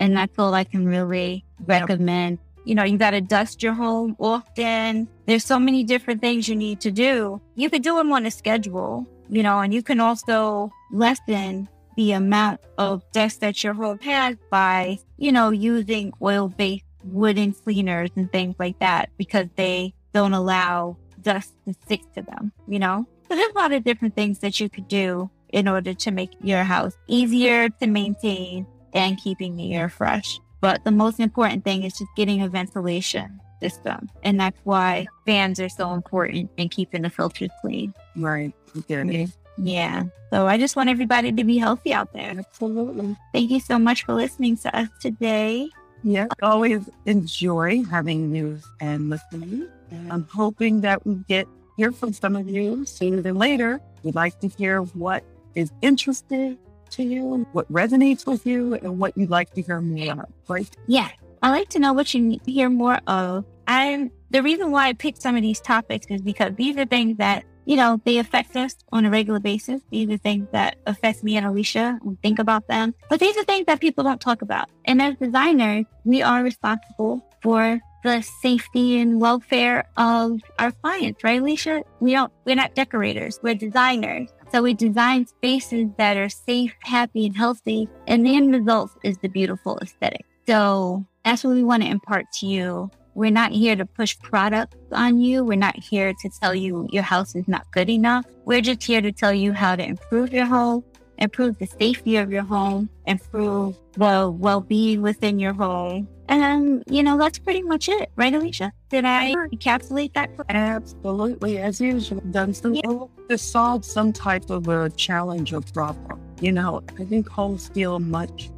And 0.00 0.16
that's 0.16 0.36
all 0.40 0.54
I 0.54 0.64
can 0.64 0.84
really 0.84 1.44
recommend. 1.64 2.40
You 2.64 2.74
know, 2.74 2.82
you 2.82 2.98
got 2.98 3.12
to 3.12 3.20
dust 3.20 3.62
your 3.62 3.74
home 3.74 4.16
often. 4.18 5.06
There's 5.26 5.44
so 5.44 5.60
many 5.60 5.84
different 5.84 6.20
things 6.20 6.48
you 6.48 6.56
need 6.56 6.80
to 6.80 6.90
do. 6.90 7.40
You 7.54 7.70
could 7.70 7.84
do 7.84 7.94
them 7.94 8.10
on 8.10 8.26
a 8.26 8.30
schedule, 8.32 9.06
you 9.28 9.44
know, 9.44 9.60
and 9.60 9.72
you 9.72 9.84
can 9.84 10.00
also 10.00 10.72
lessen 10.90 11.68
the 11.96 12.10
amount 12.10 12.58
of 12.76 13.04
dust 13.12 13.40
that 13.42 13.62
your 13.62 13.74
home 13.74 14.00
has 14.00 14.34
by, 14.50 14.98
you 15.16 15.30
know, 15.30 15.50
using 15.50 16.12
oil 16.20 16.48
based 16.48 16.86
wooden 17.04 17.52
cleaners 17.52 18.10
and 18.16 18.32
things 18.32 18.56
like 18.58 18.80
that 18.80 19.10
because 19.16 19.46
they 19.54 19.94
don't 20.12 20.32
allow 20.32 20.96
dust 21.22 21.52
to 21.68 21.74
stick 21.84 22.00
to 22.14 22.22
them, 22.22 22.50
you 22.66 22.80
know? 22.80 23.06
So 23.28 23.36
there's 23.36 23.52
a 23.54 23.58
lot 23.58 23.72
of 23.72 23.84
different 23.84 24.14
things 24.14 24.38
that 24.40 24.60
you 24.60 24.68
could 24.68 24.88
do 24.88 25.30
in 25.50 25.68
order 25.68 25.94
to 25.94 26.10
make 26.10 26.30
your 26.40 26.64
house 26.64 26.96
easier 27.06 27.68
to 27.68 27.86
maintain 27.86 28.66
and 28.92 29.18
keeping 29.18 29.56
the 29.56 29.74
air 29.74 29.88
fresh. 29.88 30.40
But 30.60 30.84
the 30.84 30.90
most 30.90 31.20
important 31.20 31.64
thing 31.64 31.84
is 31.84 31.92
just 31.92 32.10
getting 32.16 32.42
a 32.42 32.48
ventilation 32.48 33.40
system. 33.60 34.08
And 34.22 34.38
that's 34.38 34.58
why 34.64 35.06
fans 35.26 35.60
are 35.60 35.68
so 35.68 35.94
important 35.94 36.50
in 36.56 36.68
keeping 36.68 37.02
the 37.02 37.10
filters 37.10 37.50
clean. 37.60 37.94
Right. 38.16 38.52
Okay. 38.76 39.28
Yeah. 39.56 40.04
So 40.30 40.46
I 40.46 40.58
just 40.58 40.74
want 40.74 40.88
everybody 40.88 41.32
to 41.32 41.44
be 41.44 41.58
healthy 41.58 41.92
out 41.92 42.12
there. 42.12 42.34
Absolutely. 42.38 43.16
Thank 43.32 43.50
you 43.50 43.60
so 43.60 43.78
much 43.78 44.04
for 44.04 44.14
listening 44.14 44.56
to 44.58 44.76
us 44.76 44.88
today. 45.00 45.68
Yeah, 46.02 46.26
I 46.42 46.46
always 46.46 46.90
enjoy 47.06 47.82
having 47.84 48.30
news 48.30 48.62
and 48.80 49.08
listening. 49.08 49.68
I'm 50.10 50.26
hoping 50.30 50.82
that 50.82 51.06
we 51.06 51.14
get 51.28 51.48
hear 51.76 51.92
from 51.92 52.12
some 52.12 52.36
of 52.36 52.48
you 52.48 52.84
sooner 52.84 53.20
than 53.20 53.36
later. 53.36 53.80
We'd 54.02 54.14
like 54.14 54.40
to 54.40 54.48
hear 54.48 54.80
what 54.80 55.24
is 55.54 55.72
interesting 55.82 56.58
to 56.90 57.02
you, 57.02 57.46
what 57.52 57.70
resonates 57.72 58.26
with 58.26 58.46
you, 58.46 58.74
and 58.74 58.98
what 58.98 59.16
you'd 59.16 59.30
like 59.30 59.52
to 59.54 59.62
hear 59.62 59.80
more 59.80 60.12
of. 60.12 60.28
Right? 60.48 60.68
Yeah. 60.86 61.08
I 61.42 61.50
like 61.50 61.68
to 61.70 61.78
know 61.78 61.92
what 61.92 62.12
you 62.14 62.40
hear 62.46 62.70
more 62.70 63.00
of. 63.06 63.44
I'm 63.66 64.10
the 64.30 64.42
reason 64.42 64.70
why 64.70 64.88
I 64.88 64.92
picked 64.94 65.20
some 65.20 65.36
of 65.36 65.42
these 65.42 65.60
topics 65.60 66.06
is 66.08 66.22
because 66.22 66.54
these 66.56 66.76
are 66.76 66.86
things 66.86 67.18
that 67.18 67.44
you 67.66 67.76
know, 67.76 68.00
they 68.04 68.18
affect 68.18 68.56
us 68.56 68.76
on 68.92 69.04
a 69.04 69.10
regular 69.10 69.40
basis. 69.40 69.80
These 69.90 70.10
are 70.10 70.16
things 70.18 70.46
that 70.52 70.76
affect 70.86 71.22
me 71.22 71.36
and 71.36 71.46
Alicia 71.46 71.98
and 72.04 72.20
think 72.20 72.38
about 72.38 72.68
them. 72.68 72.94
But 73.08 73.20
these 73.20 73.36
are 73.36 73.44
things 73.44 73.66
that 73.66 73.80
people 73.80 74.04
don't 74.04 74.20
talk 74.20 74.42
about. 74.42 74.68
And 74.84 75.00
as 75.00 75.16
designers, 75.16 75.86
we 76.04 76.22
are 76.22 76.42
responsible 76.42 77.26
for 77.42 77.80
the 78.04 78.22
safety 78.22 79.00
and 79.00 79.20
welfare 79.20 79.88
of 79.96 80.40
our 80.60 80.70
clients, 80.70 81.24
right, 81.24 81.40
Alicia? 81.40 81.82
We 81.98 82.12
don't, 82.12 82.32
we're 82.44 82.54
not 82.54 82.76
decorators. 82.76 83.40
We're 83.42 83.56
designers. 83.56 84.28
So 84.52 84.62
we 84.62 84.74
design 84.74 85.26
spaces 85.26 85.88
that 85.98 86.16
are 86.16 86.28
safe, 86.28 86.72
happy, 86.80 87.26
and 87.26 87.36
healthy. 87.36 87.88
And 88.06 88.24
the 88.24 88.36
end 88.36 88.54
result 88.54 88.92
is 89.02 89.18
the 89.18 89.28
beautiful 89.28 89.78
aesthetic. 89.82 90.24
So 90.46 91.04
that's 91.24 91.42
what 91.42 91.54
we 91.54 91.64
want 91.64 91.82
to 91.82 91.88
impart 91.88 92.26
to 92.34 92.46
you 92.46 92.90
we're 93.14 93.30
not 93.30 93.52
here 93.52 93.76
to 93.76 93.86
push 93.86 94.18
products 94.18 94.76
on 94.92 95.20
you. 95.20 95.44
We're 95.44 95.56
not 95.56 95.78
here 95.78 96.12
to 96.12 96.30
tell 96.40 96.54
you 96.54 96.88
your 96.90 97.04
house 97.04 97.34
is 97.34 97.46
not 97.46 97.70
good 97.70 97.88
enough. 97.88 98.26
We're 98.44 98.60
just 98.60 98.82
here 98.82 99.00
to 99.00 99.12
tell 99.12 99.32
you 99.32 99.52
how 99.52 99.76
to 99.76 99.84
improve 99.84 100.32
your 100.32 100.46
home, 100.46 100.84
improve 101.18 101.58
the 101.58 101.66
safety 101.66 102.16
of 102.16 102.32
your 102.32 102.42
home, 102.42 102.90
improve 103.06 103.76
the 103.92 104.30
well 104.30 104.60
being 104.60 105.00
within 105.00 105.38
your 105.38 105.52
home. 105.52 106.08
And, 106.28 106.82
you 106.86 107.02
know, 107.02 107.18
that's 107.18 107.38
pretty 107.38 107.62
much 107.62 107.88
it, 107.88 108.10
right, 108.16 108.32
Alicia? 108.32 108.72
Did 108.88 109.04
I 109.04 109.34
encapsulate 109.52 110.14
that? 110.14 110.30
Absolutely. 110.48 111.58
As 111.58 111.80
usual, 111.80 112.20
done 112.30 112.54
some 112.54 112.74
yeah. 112.74 112.82
to 113.28 113.38
solve 113.38 113.84
some 113.84 114.12
type 114.12 114.48
of 114.50 114.68
a 114.68 114.90
challenge 114.90 115.52
or 115.52 115.60
problem. 115.60 116.20
You 116.40 116.52
know, 116.52 116.82
I 116.98 117.04
think 117.04 117.28
homes 117.28 117.68
feel 117.68 117.98
much 118.00 118.50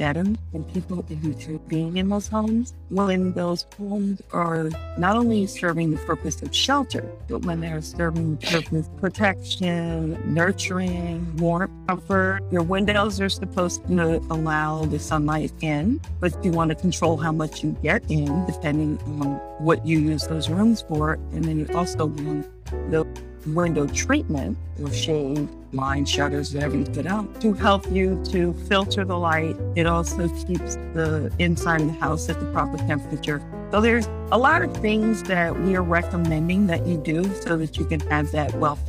better 0.00 0.24
than 0.52 0.64
people 0.72 1.04
into 1.10 1.58
being 1.68 1.98
in 1.98 2.08
those 2.08 2.26
homes 2.26 2.72
when 2.88 3.34
those 3.34 3.66
homes 3.76 4.22
are 4.32 4.70
not 4.96 5.14
only 5.14 5.46
serving 5.46 5.90
the 5.90 5.98
purpose 5.98 6.40
of 6.40 6.56
shelter, 6.56 7.04
but 7.28 7.44
when 7.44 7.60
they're 7.60 7.82
serving 7.82 8.36
the 8.36 8.46
purpose 8.46 8.86
of 8.86 8.96
protection, 8.98 10.18
nurturing, 10.24 11.36
warmth, 11.36 11.70
comfort. 11.86 12.40
Your 12.50 12.62
windows 12.62 13.20
are 13.20 13.28
supposed 13.28 13.86
to 13.88 14.16
allow 14.30 14.86
the 14.86 14.98
sunlight 14.98 15.52
in, 15.60 16.00
but 16.18 16.32
you 16.42 16.50
want 16.50 16.70
to 16.70 16.74
control 16.74 17.18
how 17.18 17.30
much 17.30 17.62
you 17.62 17.76
get 17.82 18.02
in 18.10 18.46
depending 18.46 18.98
on 19.20 19.34
what 19.62 19.86
you 19.86 19.98
use 19.98 20.26
those 20.28 20.48
rooms 20.48 20.80
for. 20.80 21.14
And 21.32 21.44
then 21.44 21.58
you 21.58 21.68
also 21.76 22.06
want 22.06 22.48
the 22.90 23.06
window 23.46 23.86
treatment 23.86 24.56
or 24.82 24.92
shade, 24.92 25.48
line 25.72 26.04
shutters, 26.04 26.52
put 26.52 27.06
out 27.06 27.40
to 27.40 27.52
help 27.54 27.90
you 27.90 28.22
to 28.26 28.52
filter 28.68 29.04
the 29.04 29.16
light. 29.16 29.56
It 29.76 29.86
also 29.86 30.28
keeps 30.28 30.76
the 30.94 31.32
inside 31.38 31.80
of 31.80 31.86
the 31.88 31.92
house 31.94 32.28
at 32.28 32.38
the 32.40 32.46
proper 32.52 32.76
temperature. 32.78 33.42
So 33.70 33.80
there's 33.80 34.06
a 34.32 34.38
lot 34.38 34.62
of 34.62 34.76
things 34.78 35.22
that 35.24 35.58
we 35.60 35.76
are 35.76 35.82
recommending 35.82 36.66
that 36.66 36.86
you 36.86 36.96
do 36.96 37.22
so 37.42 37.56
that 37.56 37.76
you 37.76 37.84
can 37.84 38.00
have 38.00 38.30
that 38.32 38.52
wealth 38.54 38.80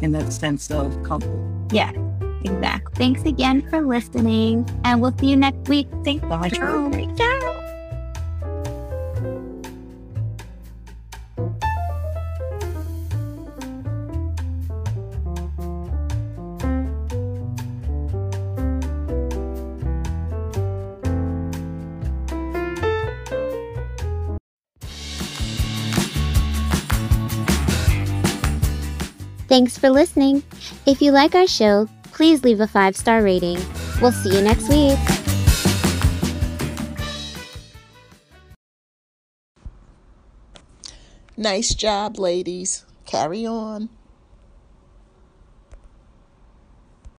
in 0.00 0.12
that 0.12 0.32
sense 0.32 0.70
of 0.70 1.02
comfort. 1.02 1.30
Yeah, 1.72 1.92
exactly. 2.44 2.94
Thanks 2.94 3.22
again 3.24 3.68
for 3.68 3.82
listening, 3.82 4.68
and 4.84 5.00
we'll 5.00 5.16
see 5.18 5.26
you 5.26 5.36
next 5.36 5.68
week. 5.68 5.88
Thanks. 6.04 6.24
Bye. 6.26 6.48
Ciao. 6.48 6.90
Thanks 29.56 29.78
for 29.78 29.88
listening. 29.88 30.42
If 30.84 31.00
you 31.00 31.12
like 31.12 31.34
our 31.34 31.46
show, 31.46 31.88
please 32.12 32.44
leave 32.44 32.60
a 32.60 32.66
five 32.66 32.94
star 32.94 33.22
rating. 33.22 33.58
We'll 34.02 34.12
see 34.12 34.36
you 34.36 34.42
next 34.42 34.68
week. 34.68 34.98
Nice 41.38 41.74
job, 41.74 42.18
ladies. 42.18 42.84
Carry 43.06 43.46
on. 43.46 43.88